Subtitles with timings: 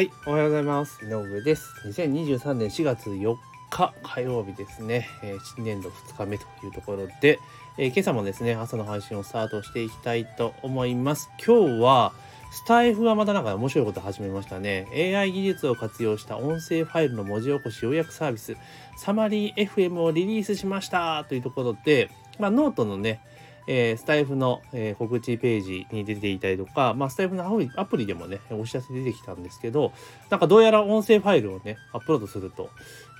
[0.00, 1.04] はい、おはようございます。
[1.04, 1.74] 井上です。
[1.84, 3.36] 2023年4月4
[3.68, 5.06] 日火曜日ですね。
[5.22, 7.38] えー新年度2日目というところで、
[7.76, 11.28] えー今朝もですね、朝の配信をスタートしていきたいと思います。
[11.46, 12.14] 今日は、
[12.50, 14.86] スタイフがまたなんか面白いこと始めましたね。
[14.94, 18.56] AI 技術を活用した音声ファイルの文字起こし要約サービス、
[18.96, 23.20] サマリー FM をリリースしましたというところで、まあ、ノートのね、
[23.66, 27.44] えースタイフの、えー告知ページに出ていたりとか、まあ、スタイフの
[27.76, 29.92] アプリでもね、お知らせ出てきたんですけど、
[30.30, 32.70] なんかどうやら音声ファイルをね、アップロードすると、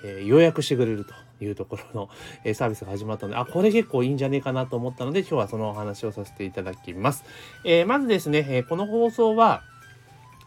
[0.04, 2.08] えー要約してくれるというところの、
[2.44, 7.24] えーサービスが始まったので、あ、これ結構いいんじゃねえかなと思ったので、今日はそのお話をさせていただきます。
[7.64, 9.62] えーまずですね、えーこの放送は、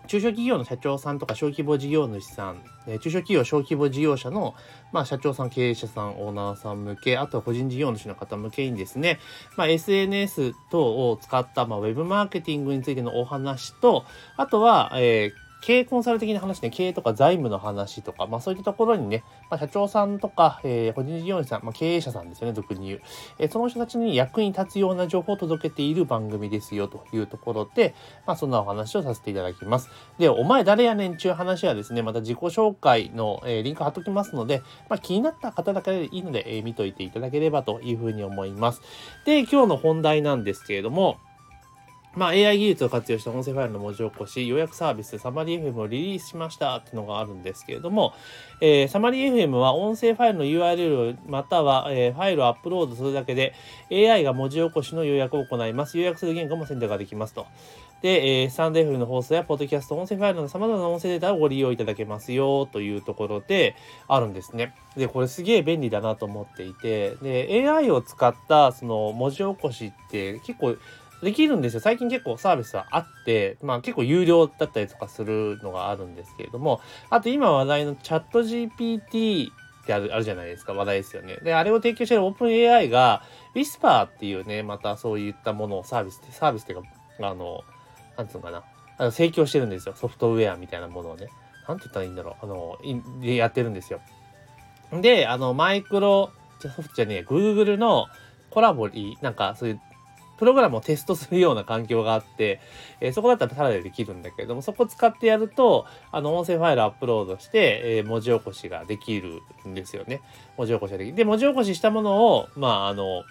[0.07, 4.55] 中小企業の社長さんとか小規模事業主さん、えー中小企業、小規模事業者の、
[4.91, 9.19] まあ、社長さん、経営者さん、オーナーさん向け、あとは個人事業主の方向けにですね、
[9.55, 14.05] まあ、SNS 等を使った、まあ、ウェブマーケティングについてのお話と、
[14.37, 23.01] あとは、えー経営コンサル的な話ね、経営とか財務の話とか、まあそういったところにね、まあ、社長さんとか、えー個人事業主さん、まあ経営者さんですよね、俗に言う。
[23.39, 27.95] えーその人たちに役に立つような情報を届けている番組ですよというところで、
[28.27, 29.89] まあそんなお話をさせていただきます。
[30.17, 38.81] で、お前誰やねんちゅう話はですね、また自己紹介の、えーリンク貼っときますので、まあ気になった方だけでいいので、えー見といていただければというふうに思います。
[39.25, 41.19] で、今日の本題なんですけれども、
[42.15, 48.13] まあ、AI 技術を活用した音声ファイルの文字起こし、予約サービス、サマリー FM をリリースしましたっていうのがあるんですけれども、
[48.61, 53.53] えーサマリー FM は音声ファイルの URL または、えーファイルをアップロードするだけで
[53.91, 55.97] AI が文字起こしの予約を行います。
[55.97, 57.47] 予約する言語も選択ができますと。
[58.03, 63.75] で、えースタンド FM の放送やポッドキャスト、音声ファイルの様々な音声データをご利用いただけますよというところで
[64.07, 64.75] あるんですね。
[64.95, 70.75] で、これすげえ便利だなと思っていて、で、AI を使ったその文字起こしって結構
[71.23, 71.79] できるんですよ。
[71.79, 81.37] 最近結構サービスはあって、まあ結構有料だったりとかするのがあるんですけれども、あと今話題のチャット GPT ってあるあるじゃないですか、話題ですよね。
[81.43, 83.23] で、あれを提供してる OpenAI が
[83.55, 86.87] Whisper っていうね、またそういったものをサービスって、サービスっていうか、
[87.21, 87.63] あの、
[88.17, 88.63] なんつうのかな、
[88.97, 89.95] あの提供してるんですよ。
[89.95, 91.27] ソフトウェアみたいなものをね。
[91.67, 92.45] なんて言ったらいいんだろう。
[92.45, 92.77] あの、
[93.21, 94.01] でやってるんですよ。
[94.91, 98.07] で、あの、マイクロ、ソフトじゃねえ、Google の
[98.49, 99.81] コラボに、なんかそういう
[100.43, 102.59] プログラムをテストするような環境があって、
[102.99, 110.21] えーそこだったらタダでできるんだけれども、そこ使ってやると、あの、音声ファイルアップロードして、えー文字起こしができるんですよね。
[110.57, 111.15] 文字起こしができる。
[111.15, 113.23] で、文字起こししたものを、まあ、あの、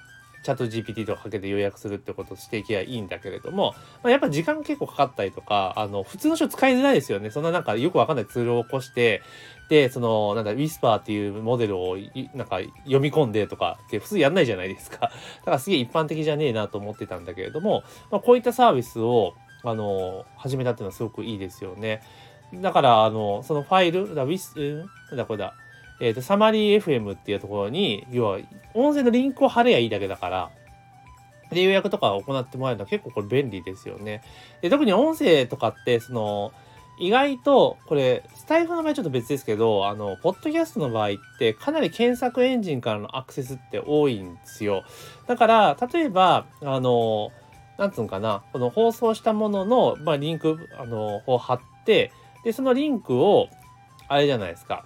[0.43, 7.31] チャット GPT とかかけて要約するってことしていけばいいんだけれども、まあ、やっぱ時間結構かかったりとか、あの、普通の人使いづらいですよね。
[7.31, 9.23] そんななんかよくわかんないツールを起こして、
[9.69, 11.97] で、その、なんだ、ウィスパーっていうモデルを、
[12.35, 14.99] なんか読み込んでとかって普通やんないじゃないですか。
[14.99, 15.09] だ
[15.45, 22.03] からすげえ一般的じゃねえなと思ってたんだけれども、まあ、こういったサービスを、あの、始めたっていうのはすごくいいですよね。
[22.55, 24.79] だから、あの、そのファイル、だウィス、うん
[25.11, 25.55] なんだこれだ、
[26.03, 28.39] えっ、と、サマリー FM っていうところに、要は、
[28.75, 30.51] 音声のリンクを貼ればいいだけだから、
[31.51, 34.21] で、予約とかを行ってもらえるのは結構これ便利ですよね。
[34.62, 36.53] で、特に音声とかって、その、
[36.99, 44.83] 意外と、これ、スタイフの場合ちょっと別ですけど、あの、ポッドキャストの場合って、かなり検索エンジンからのアクセスって多いんですよ。
[45.29, 47.31] だから、例えば、あの、
[47.79, 52.11] なんつうのかな、この放送したものの、まあ、リンク、あの、を貼って、
[52.43, 53.49] で、そのリンクを、
[54.09, 54.85] あれじゃないですか。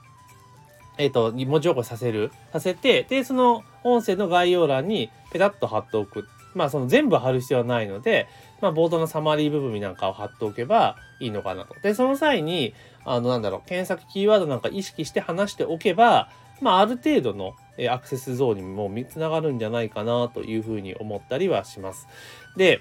[0.98, 6.26] えっ、と、文字起こしさせる、させて、で、その音声の概要欄にペタッと貼っておく。
[6.54, 8.28] まあ、その全部貼る必要はないので、
[8.62, 11.74] まあ、冒頭のサマリー部分なんかを貼っておけばいいのかなと。
[11.82, 12.72] で、その際に、
[13.04, 16.30] あの、なんだろう、検索キーワードなんか意識して話しておけば、
[16.62, 17.54] まあ、ある程度の
[17.90, 22.08] アクセスゾーンにもつながるんじゃないかなというふうに思ったりはします。
[22.56, 22.80] で、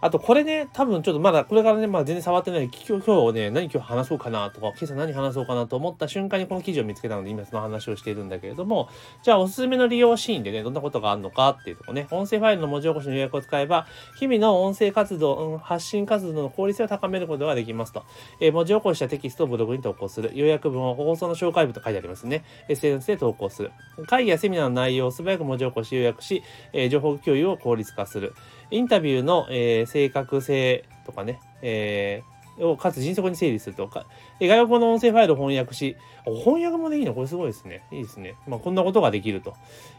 [0.00, 8.88] あとこれね、多分ちょっとまだこれからね、まあ全然触ってない今日今日ね、何今日話そうかなとか、今朝何話そうかなと思った瞬間にこの記事を見つけたので今その話をしているんだけれども、
[9.22, 13.86] じゃあおすすめの利用シーンでね、どんなことがあるのかっていうとこね、音声ファイルの文字起こしの予約を使えば、
[14.18, 18.04] 日々の音声活動、うん発信活動の効率を高めることができますと。
[18.40, 20.30] えー文字起こししたテキストをブログに投稿する。
[20.34, 22.44] 予約文を放送の紹介文と書いてありますね。
[22.68, 23.72] SNS で投稿する。
[24.06, 26.42] 会議やセミナーの内容を素早く文字起こし予約し、
[26.72, 28.34] えー情報共有を効率化する。
[28.70, 32.30] インタビューの、えー正確性とかね、えー
[32.66, 34.06] をかつ迅速に整理するとか、
[34.38, 37.14] えー外国の音声ファイルを翻訳し、翻訳もできるの？
[37.14, 37.82] これすごいですね。
[37.90, 38.34] いいですね。
[38.46, 39.54] まあ、こんなことができると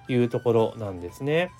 [0.07, 1.51] いうところなんですね。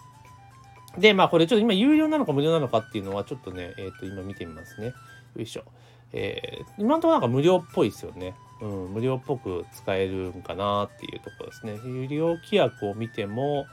[0.97, 4.87] で、まあこれちょっと今有料なのか無料なのかっていうのはちょっとね、えっ、と今見てみますね。
[4.87, 4.93] よ
[5.37, 5.63] いしょ。
[6.13, 8.35] えー今のところなんか無料っぽいですよね。
[8.61, 11.79] うん、無料っぽく使えるんかなっていうところですね。
[11.83, 13.65] 有料規約を見ても、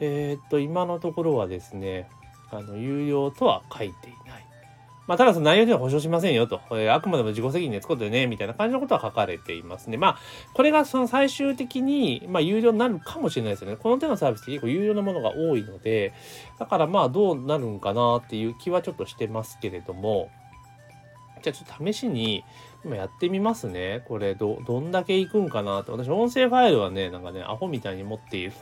[0.00, 2.08] えっ、と、今のところはですね、
[2.50, 4.46] あの、有料とは書いていない。
[5.10, 9.96] まあ、ただその内容では保証しませんよと、えー、あくまでも自己責任で作ってね、みたいな感じのことは書かれていますね。
[9.96, 10.18] まあ、
[10.54, 13.76] これがその最終的に、まあ、有料になるかもしれないですよね。
[13.76, 16.12] この手のサービスって結構有料なものが多いので、
[16.60, 20.30] だからまあ、どうなるんかなっていう気はちょっとしてますけれども、
[21.42, 22.44] じゃあちょっと試しに、
[22.84, 24.04] 今やってみますね。
[24.06, 25.92] これど、どんだけいくんかなと。
[25.92, 28.52] 私、音声ファイルはね、なんかね、アホみたいに持っている。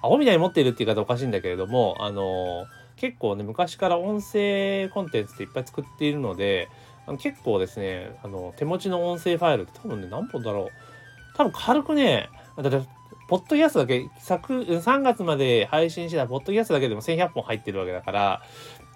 [0.00, 2.66] アホみたいに持っているって言い方おかしいんだけれども、あの
[2.98, 6.68] 結構ね、昔から音声コンテンツっていっぱい作っているので、
[7.06, 11.36] あの結構ですね、あの、手持ちの音声ファイルって多分ね、何本だろう。
[11.36, 12.88] 多分軽くね、だって、
[13.28, 18.42] ポッドキャストだけ、昨、3月まで配信してたポッドキャストだけでも1100本入ってるわけだから、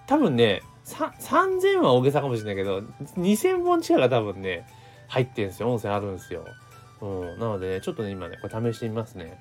[0.05, 2.79] 多分ね、3000は大げさかもしれないけど、
[3.17, 4.67] 2000本近くが多分ね、
[5.07, 5.71] 入ってんですよ。
[5.71, 6.45] 音声あるんですよ。
[7.01, 7.39] うん。
[7.39, 9.37] なのでね、ちょっとね、今ね、これ試してみますね。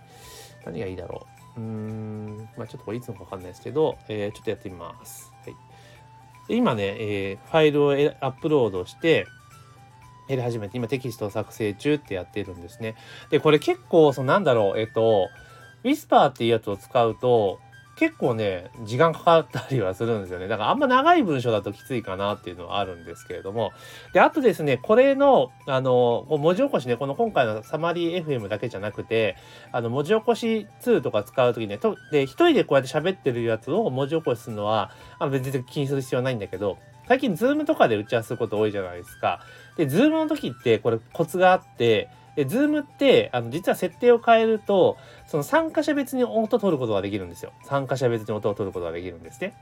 [0.64, 1.41] 何がいいだろう。
[1.56, 2.48] うん。
[2.56, 5.32] まあちょっとこれいつもかわかんないですけど、えー、ちょっとやってみます。
[5.44, 5.56] はい。
[6.48, 9.26] で今ね、えー、ファイルをアップロードして、
[10.28, 12.94] やり始めて、今テキストを作成中ってやってるんですね。
[13.30, 15.28] で、これ結構、そのなんだろう、えっと、
[15.84, 17.58] ウィスパーっていうやつを使うと、
[17.96, 20.48] 結構ね、時間かかったりはするんですよね。
[20.48, 23.72] だからあんま長い文章だときついかなっていうのはあるんですけれども。
[24.14, 29.36] で、あとですね、これの、あの、文字起こしね、この今回のサマリー FM だけじゃなくて、
[29.72, 36.78] あの、文字起こしツールとか使うときね、とで、一人でこうやって喋ってるやつを文字起こしするのは、あ、別に気にする必要はないんだけど、
[37.08, 39.40] 最近ズームとかで打ち合わせすること多いじゃないですか。
[39.76, 44.96] で、ズームの時ってこれコツがあって、で、ズームって、あの、実は設定を変えると、
[45.26, 47.52] その参加者別に音を取ることができるんですよ。
[47.64, 49.54] 参加者別に音を取ることができるんですね。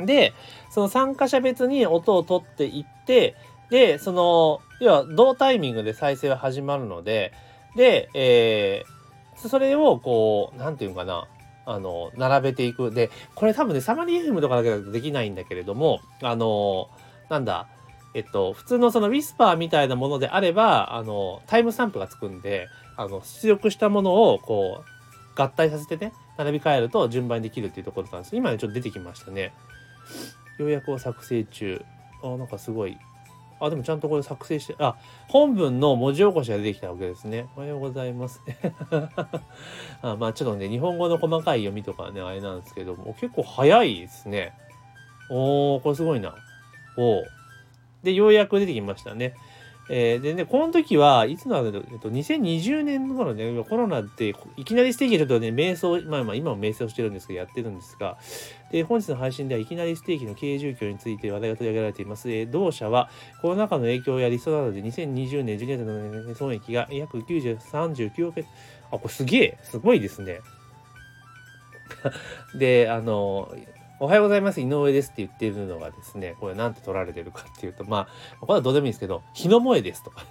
[0.00, 0.32] で、
[0.70, 3.34] その参加者別に音を取っていって、
[3.70, 7.32] で、その、要は同タイミングで再生は始まるので、
[7.76, 11.26] で、えー、それをこう、なんていうかな、
[11.66, 12.90] あの、並べていく。
[12.90, 16.88] で、これ多分ね、サマリー FM とかだけだとできないんだけれども、あの、
[17.28, 17.68] なんだ、
[18.18, 22.66] えっと、普通のそのウィスパーみたいなものであれば、あの、タイムスタンプがつくんで、
[22.96, 24.82] あの、出力したものを、こ
[25.36, 28.34] う、合体させてね、並び替えると順番にできるっていうところなんです。
[28.34, 29.52] 今ね、ちょっと出てきましたね。
[30.58, 31.80] 要約を作成中。
[32.24, 32.98] あ、なんかすごい。
[33.60, 34.96] あ、でもちゃんとこれ作成して、あ、
[35.28, 37.46] 本文の文字起こしが出てきたわけですね。
[37.56, 38.42] おはようございます。
[40.02, 44.54] あまあちょっとね、日本語の細かい読みとかね、あれなんですけども、結構早いですね。
[45.30, 46.34] おー、これすごいな。
[46.96, 47.37] おー。
[48.02, 49.34] で、ようやく出てきましたね。
[49.90, 58.18] えー、でね、この時はいつのえっと、2020年頃ね、コロナっていきなりステーキちょっとね、瞑想、まあまあ今も瞑想してるんですけど、やってるんですが、
[58.70, 62.30] で、本日の配信ではいきなりステーキの経営状況について話題が取り上げられています。
[62.30, 63.08] えー、同社は
[63.40, 68.46] コロナ禍の影響やリストなどで2020年12月の、ね、損益が約939億円。
[68.90, 70.40] あ、これすげえすごいですね。
[72.54, 73.50] で、あの、
[74.00, 78.06] おはようございます、井上ですって言ってるのがですね、これなんて取られてるかっていうと、ま
[78.40, 80.24] あ、これはどうでもいいんですけど、日の萌えですとか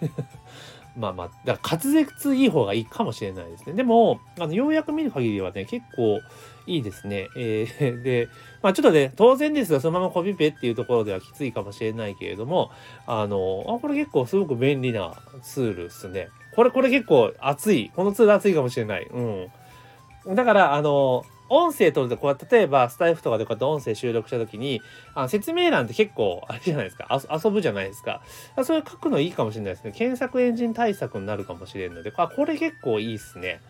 [0.96, 3.74] まあまあ、だから滑舌いい方がいいかもしれないですね。
[3.74, 6.22] でも、あの、ようやく見る限りはね、結構
[6.66, 7.28] いいですね。
[7.38, 8.30] えー、 で、
[8.64, 12.72] まあちょっとね、当然ですが、そのままコピペっていうところではきついかもしれないけれども、
[13.06, 15.14] あの、あ、これ結構すごく便利な
[15.44, 16.30] ツールですね。
[16.56, 17.92] これ、これ結構熱い。
[17.96, 19.04] このツール熱いかもしれない。
[19.06, 20.36] うん。
[20.36, 24.82] だから、あの、音声撮ると、こう、例えば、スタイフとかでこうやって音声収録したときに、
[25.14, 27.08] あの説明欄って結構、あれじゃないですか、
[27.44, 28.22] 遊ぶじゃないですか。
[28.64, 29.92] それ書くのいいかもしれないですね。
[29.92, 33.62] 検索エンジン対策になるかもしれんので、あ、これ結構いいっすね。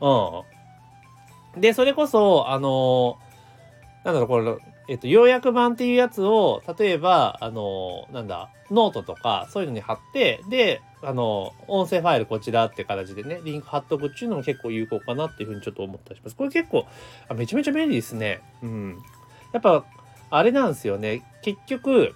[0.00, 1.60] うん。
[1.60, 3.18] で、それこそ、あの
[4.04, 4.56] なんだろう、これ、
[4.88, 16.36] えっと、要約版っていうやつを、例えば、あのなんだ、ノートとか、そういうのに貼って、で、あの、音声ファイルこちらって形でね、リンク貼っとくっていうのも結構有効かなっていうふうにちょっと思ったりします。
[16.36, 16.86] これ結構、
[17.28, 18.40] あめちゃめちゃ便利ですね。
[18.62, 18.98] うん。
[19.52, 19.84] やっぱ、
[20.30, 21.22] あれなんですよね。
[21.42, 22.14] 結局、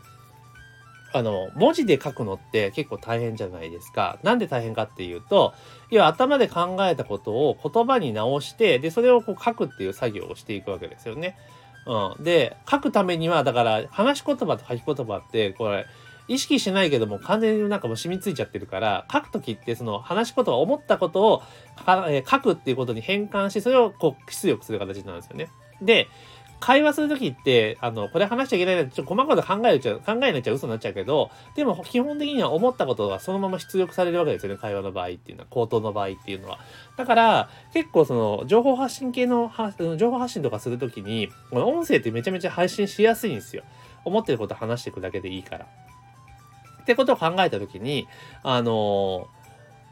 [1.15, 4.19] あの、文字で書くのって結構大変じゃないですか。
[4.23, 5.53] なんで大変かっていうと、
[5.91, 11.37] 要は頭で考えたことを言葉に直して、で、それをこう書くっていう作業をしていくわけですよね。
[11.87, 12.25] うん。
[12.25, 15.87] で、書くためには、だから、話し言葉と書き言葉って、これ、
[16.29, 21.43] 意識しないけども完全になんかもう染みついちゃってるから書く時ってその話し言葉思ったことを
[21.85, 25.51] 書くっていうことに変換してそれをこう出力する形なんですよね。
[25.81, 26.09] で
[26.63, 36.61] 会話するときって、あの、これ話しちゃいけないなって、ちょっと細かく考えちゃう、考えなちゃう嘘になっちゃうけど、でも基本的には思ったことがそのまま出力されるわけですよね、会話の場合っていうのは、口頭の場合っていうのは。
[36.97, 39.51] だから、結構その、情報発信系の、
[39.97, 43.65] 情報発信とかするときに、この音声ってめちゃめちゃ配信しやすいんですよ。
[44.05, 45.67] 思ってること話していくだけでいいから。
[46.83, 48.07] ってことを考えたときに、
[48.43, 49.29] あの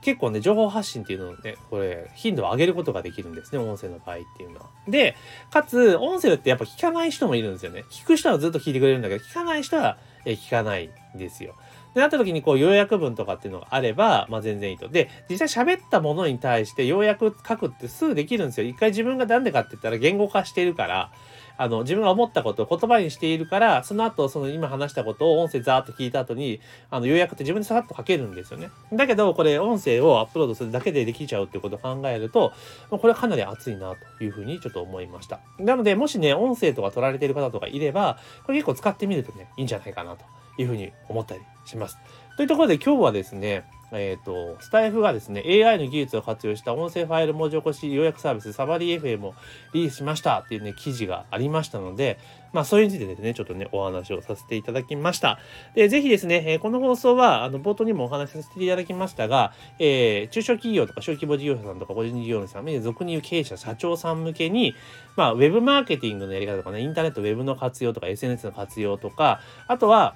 [0.03, 4.67] 結構ね、情報発信っていうのをね、これ、頻度を上げることができるんですね、音声の場合っていうのは。
[4.89, 5.17] で、
[5.51, 7.85] かつ、音声ってやっぱ聞かない人もいるんですよね。
[7.91, 11.55] 聞く人はずっと聞いてくれるんだけど、聞かない人は、え聞かないんですよ。
[11.95, 14.89] で、なった時にこう要約文とかっていうのがあれば、まあ全然いいと。
[14.89, 18.67] で、実際喋ったものに対して要約書くってすぐできるんですよ。
[18.67, 21.13] 一回自分がなんでかって言ったら言語化してるから、
[21.61, 28.71] あの、自分が思ったことを言葉にしているから、その後、その今話したことを音声ザーっと聞いた後に、あの、要約って自分でさらっと書けるんですよね。
[28.95, 32.55] だけど、これ音声をアップロードするだけでできちゃうっていうことを考えると、
[32.89, 35.41] これはかなり熱いなというふうにちょっと思いました。
[35.59, 40.25] なので、もしね、音声とか取られている方とかいれば、これ結構使ってみるとね、いいんじゃないかなと
[40.57, 41.99] いうふうに思ったりします。
[42.41, 49.35] というところで今日はですね、えっ、ー、と、スタイフがですね、AI の技術を活用した音声ファイル文字起こし要約サービス、サバリー FM を
[49.75, 52.19] リリースしましたっていうね、記事がありましたので、
[52.55, 55.39] まあ、それについてですね、ちょっとね、お話をさせていただきました。
[55.75, 64.75] で、ぜひですね、えー、この放送は、あの、冒頭にもお話しさせていただきましたが、えー、中小企業とか小規模事業者さんとか個人事業主さん、俗に言う経営者、社長さん向けに、
[65.15, 70.15] まあ、ウェブマーケティングのやり方とかね、インターネット、ウェブの活用とか、SNS の活用とか、あとは、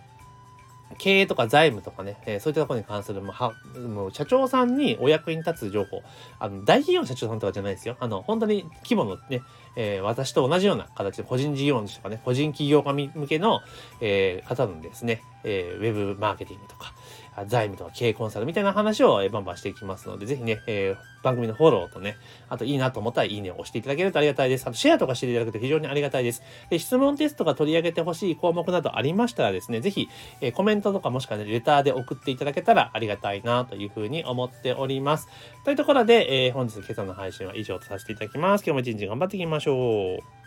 [0.99, 6.03] 経営とか財務とかね、えー、そういったところに関する、まあ、もう社長さんにお役に立つ情報、
[6.39, 7.97] あの、大企業の社長さんとかじゃないですよ。
[8.01, 9.43] あの、本当に規模のね、
[9.77, 13.61] えー、私と同じような形で個人事業主とかね、個人企業家向けの、
[14.01, 16.95] えー、方のですね、えー、ウェブマーケティングとか、
[17.47, 22.17] 財務とか経営コンサルみたいな話をバンバンしていきますので、ぜひね、えー、番組のフォローとね、
[22.49, 24.67] あといいなと思ったらいいねを押していただけるとありがたいです。
[24.67, 26.43] あとシェアとかしていただくと非常にありがたいです。
[26.71, 30.09] で質問テストが取り上げてほしい項目などありましたらですね、ぜひ、
[30.41, 35.29] えー、コメントとかもしくはね、レターで送っていただけたらありがたいなというふうに思っております。
[35.65, 38.63] というところで、えー、本日今朝の配信は以上とさせていただきます。
[38.65, 40.44] 今日も一日頑張っていきましょう。